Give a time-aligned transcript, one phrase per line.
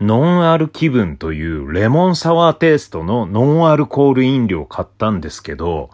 [0.00, 5.90] ノンアル気分というレモンサワーテイストのノンアルコール飲料を買ったんですけど、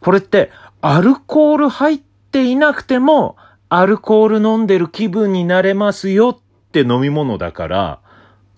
[0.00, 0.50] これって
[0.82, 3.36] アルコール入っていなくても
[3.68, 8.00] アルコール飲んでる気分になれますよって飲み物だから、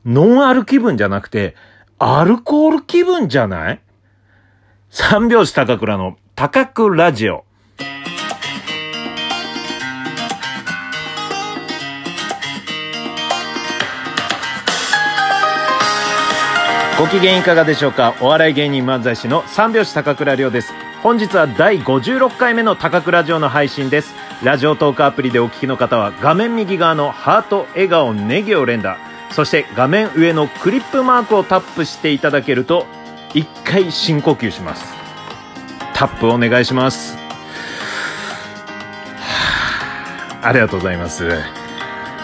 [0.05, 1.55] ノンアル気分じゃなくて、
[1.99, 3.81] アルコール気分じゃない？
[4.91, 7.45] 三拍子高倉の高倉ラジオ。
[17.03, 18.15] ご機嫌いかがでしょうか？
[18.21, 20.73] お笑い芸人漫才師の三拍子高倉涼です。
[21.03, 24.15] 本日は第56回目の高倉城の配信です。
[24.45, 28.99] ラジオトークアプリでお聞きの方は画面右側のハート、笑顔、ネギを連打。
[29.33, 32.87] そして画面上のクリップマークをタップしていただけると
[33.35, 34.95] 一回深呼吸します。
[35.95, 37.19] タップお願いします。
[40.41, 41.29] ありがとうございます。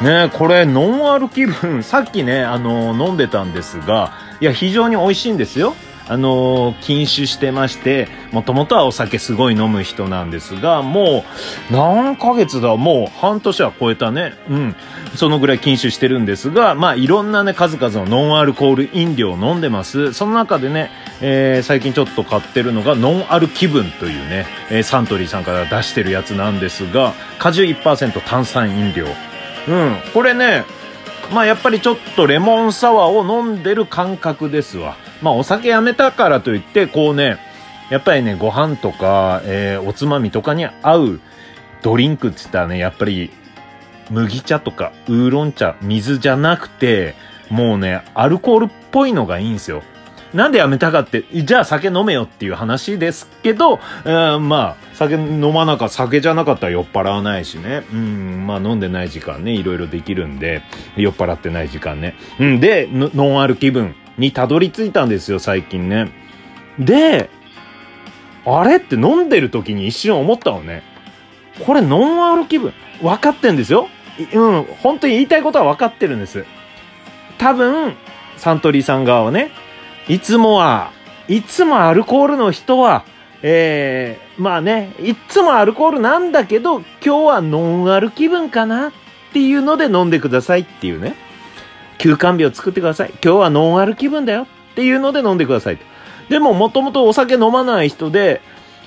[0.03, 5.75] ねこれノンアル気分、さっきね、あの飲んでたんですが、いや、非常に美味しいんですよ。
[6.11, 11.23] あのー、禁酒してまして、もともとはお酒すごい飲む人なんですが、も
[11.71, 14.33] う、何ヶ月だもう半年は超えたね。
[14.49, 14.77] うん。
[15.17, 20.15] そのぐらい禁酒してるんですが、まあ、いろんなね、数々のノンアルコール飲料を飲んでます。
[20.15, 29.07] その中でね、えー、最近ちょっと買ってるのが、ノンアル気分というね、えー、サントリーさんから出してるやつなんですが、果汁1%炭酸飲料。
[29.69, 29.97] うん。
[30.15, 30.65] これね、
[31.33, 34.97] まあやっぱりちょっとレモンサワーを飲んでる感覚ですわ。
[35.23, 37.39] まあお酒やめたからといって、こうね、
[37.91, 41.21] やっぱりね、ご飯とか、えー、おつまみとかに合う
[41.83, 43.31] ドリンクって言ったらね、やっぱり
[44.11, 47.15] 麦茶とかウーロン茶、水じゃなくて、
[47.51, 49.83] もうね、アルコールっぽいのがいいんですよ。
[50.35, 57.85] なんでやめたかって、じゃあ酒飲めよっていう話ですけど、まあ、酒飲まなか、酒じゃなかったら酔っ払わないしね。
[57.93, 60.63] うん、まあ飲んでない時間ね、いろいろできるんで、
[60.97, 62.15] 酔っ払ってない時間ね。
[62.39, 66.11] うん、で、ノンアル気分にたどり着いたんですよ、最近ね。
[66.79, 67.31] で、
[68.45, 70.83] あれって飲んでる時に一瞬思ったのね。
[71.65, 72.73] これノンアル気分。
[73.03, 73.89] 分かってんですよ。
[74.33, 76.45] うん、本当に言いたいことは分かってるんです。
[77.39, 77.95] 多分、
[78.37, 79.51] サントリーさん側はね、
[80.09, 80.91] いつもは、
[81.29, 83.05] いつもアルコールの人は、
[83.43, 88.93] えー、まあね、いつもアルコールなんだけど、今日はノンアル気分かなっ
[89.35, 91.15] ていうので飲んでくださいっていうね。
[91.99, 93.11] 休館日を作ってください。
[93.23, 95.79] 今日はノンアル気分だよっていうので飲んでください。
[96.31, 98.41] でも、もともとお酒飲まない人で、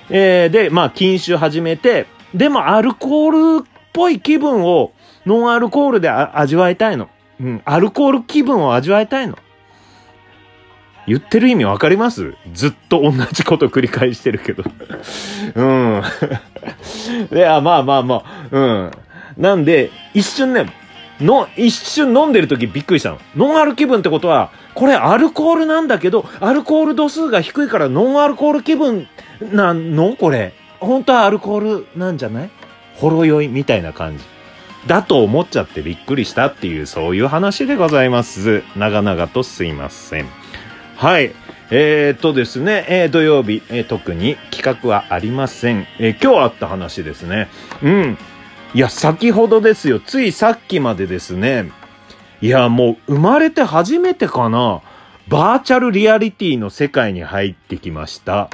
[0.10, 4.92] えー、で、まあ、禁酒始めて、でもアルコールっぽい気分を
[5.28, 7.10] ノンアルコールで味わいたいの。
[7.40, 9.38] うん、アルコール気分を味わいたいの。
[11.08, 12.36] 言ってる意味わかります？
[12.54, 14.64] ずっと同じこと繰り返してるけど
[15.56, 16.04] うん。
[17.32, 18.92] いや、まあまあまあ、うん。
[19.38, 20.68] なんで、一瞬ね、
[21.20, 23.20] の、一瞬飲んでる時びっくりしたの。
[23.36, 29.08] ノンアル気分ってことは、これアルコールなんだけど、アルコール度数が低いからノンアルコール気分
[29.52, 30.16] なの？
[30.16, 30.54] これ。
[30.80, 32.50] 本当はアルコールなんじゃない？
[32.96, 34.24] ほろ酔いみたいな感じ。
[34.88, 38.64] だと思っちゃってびっくりしたっていう、そういう話でございます。
[38.76, 40.26] 長々とすいません。
[41.02, 41.34] はい。
[41.72, 45.88] えー、っとですね、えー、土曜日、えー、特に企画はありません。
[45.98, 47.50] え今日あった話ですね。
[47.82, 48.18] うん。
[48.76, 50.00] いや、先ほどですよ。
[50.00, 51.72] ついさっきまでですね。
[52.40, 54.84] いや、もう生まれて初めてかな。
[55.28, 58.52] バーチャルリアリティの世界に入ってきました。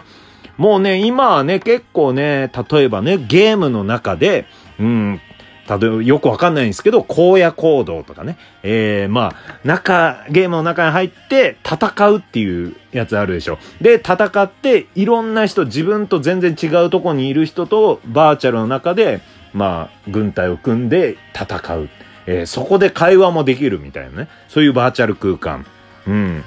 [0.56, 4.46] もうね、今はね、結構ね、例えばね、ゲームの中で、
[4.80, 5.22] うん、
[5.68, 8.38] 例えばよくわかんないんですけど、荒野行動とかね。
[8.64, 13.60] えー、まあ、中、ゲームの中に入って戦うっていうやつあるでしょ。
[13.82, 19.22] で、戦って、いろんな人、自分と全然違うとこにいる人とバーチャルの中で、
[19.54, 21.90] まあ、軍隊を組んで戦う。
[22.28, 24.30] えー、そこで会話もできるみたいなね。
[24.48, 25.66] そういうバーチャル空間。
[26.08, 26.44] うん。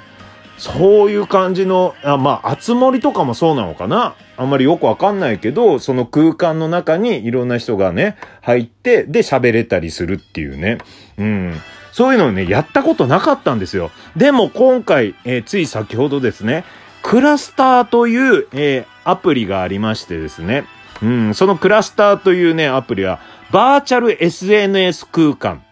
[0.61, 10.77] そういう感じの、あまあ、あつ森とかもそうなのかなあんまりよくわかんないけど、その空間の中にいろんな人がね、入って、で喋れたりするっていうね。
[11.17, 11.55] うん。
[11.91, 13.89] そういうのをね、やったことなかったんですよ。
[14.15, 16.63] でも今回、えー、つい先ほどですね、
[17.01, 20.65] クラスターという、えー、アプリがありましてですね。
[21.01, 23.19] うん、そのクラスターというね、アプリは、
[23.51, 25.63] バーチャル SNS 空間。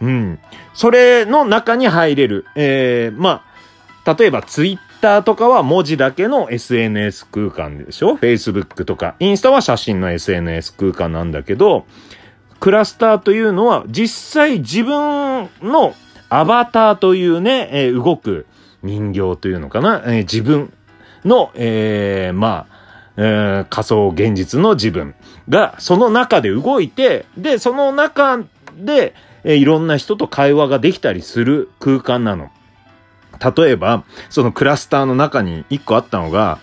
[0.00, 0.38] うん。
[0.72, 2.46] それの中に入れる。
[2.54, 3.47] えー、まあ、
[4.16, 9.16] 例えばツイッターとかは文字だけの SNS 空間でしょ ?Facebook とか。
[9.18, 11.84] インスタは写真の SNS 空間なんだけど、
[12.58, 15.94] クラスターというのは実際自分の
[16.30, 18.46] アバターというね、えー、動く
[18.82, 20.72] 人形というのかな、えー、自分
[21.24, 22.78] の、えー、まあ、
[23.18, 25.14] えー、仮想現実の自分
[25.48, 28.38] がその中で動いて、で、その中
[28.74, 29.14] で、
[29.44, 32.50] えー、いろんな人と会話ができたりする空間なの。
[33.40, 36.58] 例えば、そのクラスターの中に一個あったのが、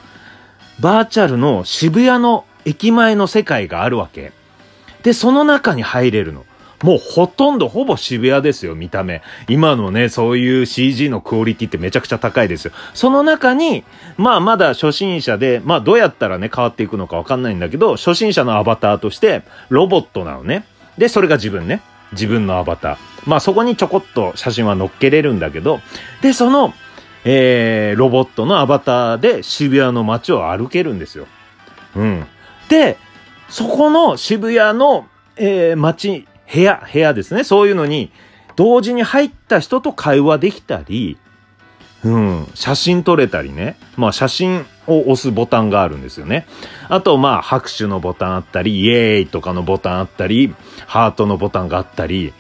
[0.80, 4.34] バーチャルの渋谷の駅前の世界があるわけ。
[5.04, 6.46] で、その中に入れるの。
[6.84, 9.22] もうほとんどほぼ渋谷ですよ、見た目。
[9.48, 12.72] 今のね、そういう CG のクオリティってめちゃくちゃ高いですよ。
[12.94, 13.84] その中に、
[14.18, 20.66] まあまだ初心者で、まあどうやったらね、変わっていくのかわかんないんだけど、初心者のアバターとして、ロボットなのね。
[20.98, 21.82] で、それが自分ね。
[22.12, 23.15] 自分のアバター。
[23.26, 25.80] まあそこにちょこっと写真は載っけれるんだけど、
[26.22, 26.74] で、その、
[27.24, 31.28] えー、ロボットのアバターで渋谷の街を歩けるんですよ。
[31.96, 32.26] うん。
[32.70, 32.98] で、
[33.50, 35.08] そこの渋谷の、
[35.38, 37.44] えー、街、部屋、部屋ですね。
[37.44, 38.12] そういうのに、
[38.56, 41.18] 同時に入った人と会話できたり、
[42.04, 43.78] うん、写真撮れたりね。
[43.98, 46.46] まあ写真を押すボタンがあるんですよね。
[46.88, 50.54] あとまあ拍手のボタンあったり、イエーイとかのボタンあったり、
[50.86, 52.34] ハートのボタンがあったり、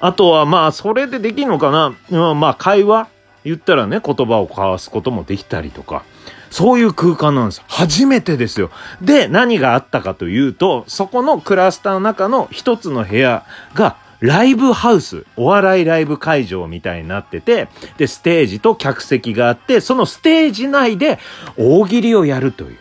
[0.00, 1.70] あとはまあそれでできるのか
[2.10, 3.08] な、まあ会話？
[3.44, 6.02] 言ったらね、言葉を交わすこともできたりとか。
[6.50, 7.62] そういう空間なんです。
[7.68, 8.70] 初めてですよ。
[9.02, 13.44] で、何があったかというと、そこのクラスターの中の一つの部屋
[13.74, 21.18] が、ライブハウス、お笑いライブ会場みたいになってて、で、ステージと客席があって、そのステージ内で
[21.58, 22.78] 大喜利をやるという。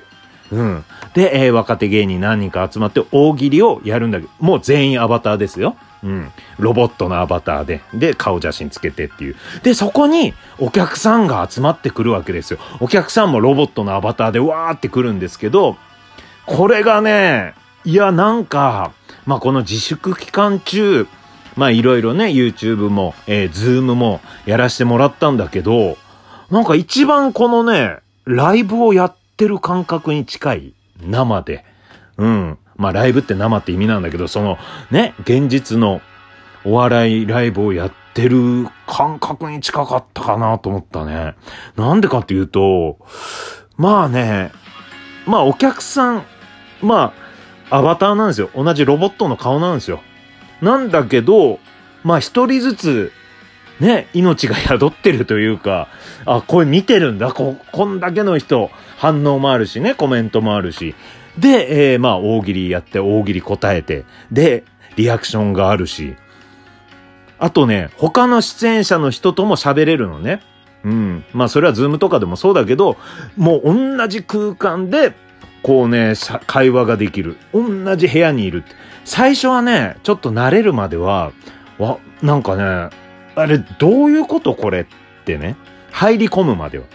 [0.52, 0.86] うん。
[1.14, 5.76] で、えー、若手芸人何人か集まって大喜利をやるんだけど、もう全員アバターですよ。
[6.06, 6.32] うん。
[6.60, 9.36] ロボットのアバターで、で、顔写真つけてっていう。
[9.64, 12.60] で、そこにお客さんが集まってくるわけですよ。
[12.80, 15.78] お客さんもロボットのアバターでわーって来るんですけど、
[16.46, 18.92] これがね、いや、なんか、
[19.26, 21.08] まあ、この自粛期間中、
[21.56, 25.98] まあ、いろいろね、YouTube も、えー、Zoom もやらせてもらったんだけど、
[26.52, 30.74] なんか一番このね、ライブをやってる感覚に近い。
[31.02, 31.66] 生で。
[32.18, 32.58] うん。
[32.78, 34.58] まあライブって生って意味なんだけど、その
[34.92, 36.02] ね、現実の
[36.64, 41.36] お笑いライブをやってる感覚に近かったかなと思ったね。
[41.76, 42.98] なんでかっていうと、
[43.78, 44.52] まあね、
[45.26, 46.24] まあお客さん、
[46.82, 47.14] ま
[47.70, 48.50] あ、アバターなんですよ。
[48.56, 50.02] 同じロボットの顔なんですよ。
[50.62, 51.60] なんだけど、
[52.04, 53.12] まあ一人ずつ、
[53.80, 55.90] ね、命が宿ってるというか、
[56.26, 57.32] あ、これ見てるんだ。
[57.32, 60.96] こ、こんだけの人、反応もあるしね、コメントもあるし。
[61.38, 64.64] で、えー、まあ、大喜利やって、大喜利答えて、で、
[64.96, 66.16] リアクションがあるし、
[67.38, 70.42] あとね、他の出演者の人とも喋れるのね。
[70.84, 71.26] うん。
[71.34, 72.98] まあ、それはズームとかでもそうだけど、
[73.36, 75.14] もう同じ空間で、
[75.64, 76.14] こうね、
[76.46, 77.38] 会話ができる。
[77.54, 78.64] 同じ部屋にいる。
[79.04, 81.32] 最初はね、ちょっと慣れるまでは、
[81.80, 82.90] わ、なんかね、
[83.36, 84.86] あれ、どういうことこれっ
[85.26, 85.58] てね、
[85.92, 86.86] 入り込むまでは。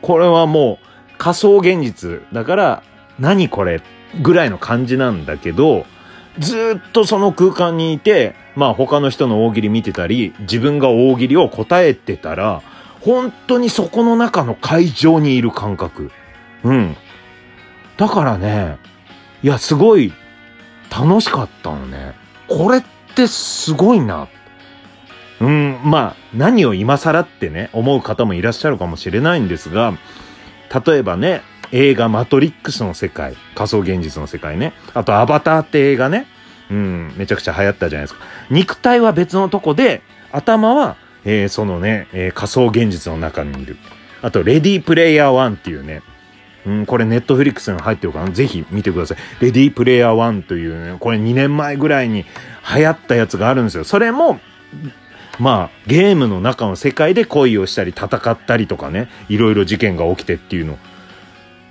[0.00, 0.86] これはもう
[1.18, 2.82] 仮想現実だから、
[3.18, 3.82] 何これ
[4.22, 5.86] ぐらいの感じなんだけど、
[6.38, 12.62] ずっとその空間にいて、まあ他の人の大喜利見てたり、自分が大喜利を答えてたら、
[13.00, 16.10] 本当にそこの中の会場にいる感覚。
[16.64, 16.96] うん。
[17.96, 18.78] だからね、
[19.42, 20.12] いや、すごい
[20.90, 22.14] 楽しかったのね。
[22.48, 22.82] これっ
[23.14, 24.28] てすごいな。
[25.40, 29.94] うん、まあ、何を今更ってね、思う方もいらっしゃるかもしれないんですが、
[30.84, 31.42] 例えばね、
[31.72, 34.72] 映画マトリックスの世界、仮想現実の世界ね。
[34.94, 36.26] あとアバターって映画ね。
[36.70, 38.24] うん、めちゃくちゃ流行ったじゃないですか。
[38.50, 43.76] 肉体は別のとこで、頭は、えー、そのね、えー、仮想現実の中にいる。
[44.22, 46.02] あと、レディープレイヤー1っていうね、
[46.66, 49.18] うん、これネットフリックスに入ってるから、ぜひ見てください。
[49.40, 52.24] レディープレイヤー1というね、これ2年前ぐらいに
[52.74, 53.84] 流行ったやつがあるんですよ。
[53.84, 54.40] それも、
[55.38, 60.76] まあ、ゲームの中の世界で恋をしたり戦ったりとかね、いろいろ事件が起きてっていうの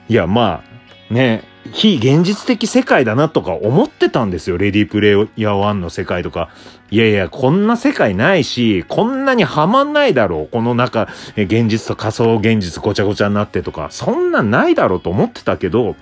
[0.10, 0.64] いや、ま
[1.10, 4.58] あ、ね、非現実的世界だなとか思ってたんですよ。
[4.58, 6.50] レディープレイヤー1の世界とか。
[6.90, 10.48] いやいや、こんな世界ないし、こんなにはまんないだろう。
[10.50, 15.96] この中、現実と仮想現実ごちゃごちゃになってとか、そんなんないだろうと思ってたけど、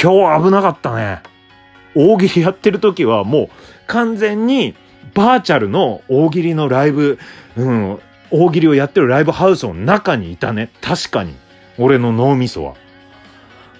[0.00, 1.20] 今日危なかったね。
[1.94, 3.48] 大喜利やってる時はもう
[3.88, 4.76] 完全に
[5.14, 7.18] バーチャルの大喜利のライブ、
[7.56, 7.98] うん、
[8.30, 10.70] 大喜利をやってるライブハウスの中にいたね。
[10.80, 11.34] 確かに。
[11.78, 12.74] 俺の脳みそは。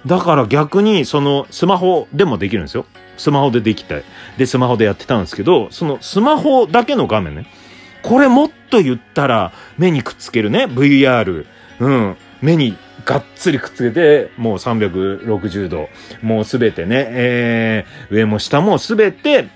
[0.06, 2.86] だから逆に、その、スマホでもできるんですよ。
[3.16, 3.96] スマホでできた。
[4.36, 7.46] で、スマホでやってたんですけど、そのスマホだけの画面ね。
[8.02, 10.66] これもっと言ったら、目にくっつけるね。
[10.66, 11.46] VR。
[11.80, 12.16] うん。
[12.40, 15.88] 目にがっつりくっつけて、もう360度。
[16.22, 19.48] もうすべてね、えー、上も下もすべて、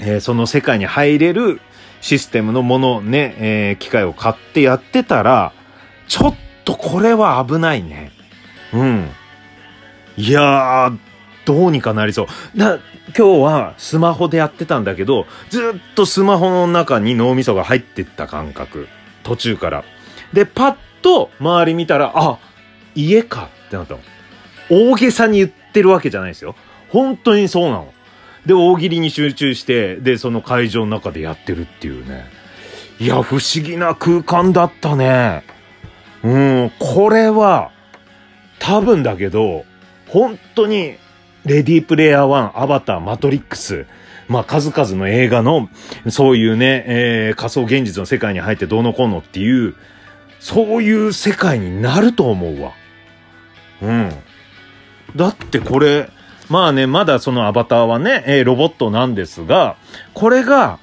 [0.00, 1.60] えー、その世界に入れる
[2.00, 5.52] システムのものね、えー、機械を買ってやってたら、
[6.08, 8.12] ちょっとこれは危ないね。
[8.72, 9.10] うん。
[10.20, 10.98] いやー、
[11.46, 12.58] どうにかなりそう。
[12.58, 12.78] だ、
[13.16, 18.86] 今日はスマホでやってたんだけど、ずっとスマホの中に脳みそが入ってった感覚。
[19.22, 19.84] 途中から。
[20.34, 22.38] で、パッと周り見たら、あ、
[22.94, 24.00] 家かってなったの。
[24.68, 26.54] 大げさに言ってるわけじゃないですよ。
[26.90, 27.94] 本当にそうなの。
[28.44, 32.26] で、大喜利に集中して、で、その会場の中でやってるっていうね。
[32.98, 35.44] いや、不思議な空間だったね。
[36.22, 37.70] うん、これは、
[38.58, 39.64] 多分だけど、
[40.10, 40.96] 本当に、
[41.44, 43.86] レディープレイヤー1、アバター、マトリックス、
[44.28, 45.68] まあ数々の映画の、
[46.08, 49.74] そういうね、えー、仮想現実の世界に入ってどうのこうのっていう、
[50.38, 52.72] そういう世界になると思うわ。
[53.82, 54.12] うん。
[55.16, 56.10] だってこれ、
[56.48, 59.76] まあね、まだそのアバターはね、えー、ロボットなんですが、
[60.14, 60.78] これが、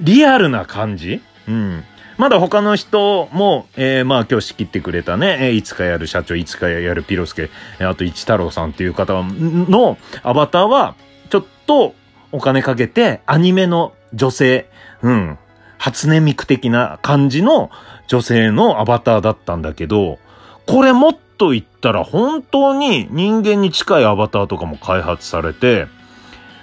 [0.00, 1.22] リアルな感じ？
[1.48, 1.84] うん。
[2.22, 7.50] まだ他の人も、えー、まあ今日仕切ってくれたね、えー、いつかやる社長、いつかやるピロスケ
[7.80, 10.94] え、あと一太郎さんっていう方のアバターは、
[11.30, 11.96] ちょっと
[12.30, 14.70] お金かけてアニメの女性、
[15.02, 15.38] うん、
[15.78, 17.72] 初音ミク的な感じの
[18.06, 20.20] 女性のアバターだったんだけど、
[20.68, 25.88] これもっと言ったら本当に人間に近いアバターとかも開発されて、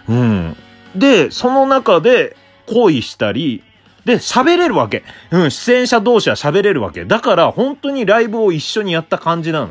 [0.08, 0.56] うん。
[0.96, 3.62] で、その中で恋したり、
[4.06, 5.04] で、喋れるわけ。
[5.32, 7.06] うん、出演者同士は喋れるわけ。
[7.06, 9.70] だから、本当にライブを一緒にやった感じなの。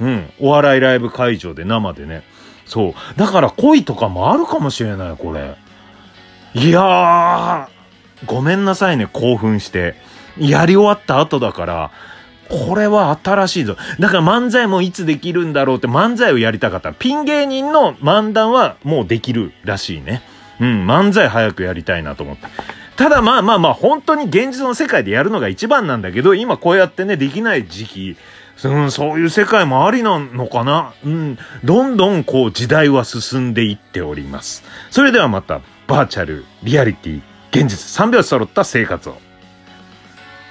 [0.00, 2.22] うん、お笑いライブ会場で生でね。
[2.66, 2.94] そう。
[3.16, 5.56] だから恋とかもあるかもしれない、これ。
[6.54, 7.66] いやー、
[8.26, 9.94] ごめんなさいね、興奮して。
[10.38, 11.90] やり終わった後だから、
[12.48, 13.76] これは新しいぞ。
[14.00, 16.92] だから漫才もいつできるんだろうって漫才をやりたかった。
[16.92, 20.22] ピン芸人の漫談はもうできるらしいね。
[20.60, 22.48] うん、漫才早くやりたいなと思って。
[23.00, 28.16] ただまあまあまあ、本当に現実の世界でやるのが一番なんだけど、今こうやってね、できない時期、
[28.62, 30.92] うん、そういう世界もありなのかな？
[31.02, 34.64] うん、どんどんこう時代は進んでいっております。
[34.90, 39.16] それではまた、バーチャル、リアリティ、現実3拍子揃った生活を。